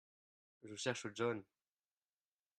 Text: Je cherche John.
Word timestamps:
Je 0.63 0.73
cherche 0.73 1.13
John. 1.13 1.43